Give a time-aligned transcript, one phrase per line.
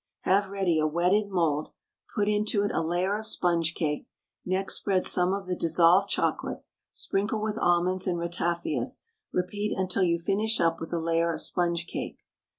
[0.21, 1.69] Have ready a wetted mould,
[2.15, 4.07] put into it a layer of sponge cake,
[4.43, 9.01] next spread some of the dissolved chocolate, sprinkle with almonds and ratafias,
[9.31, 12.17] repeat until you finish with a layer of sponge cake.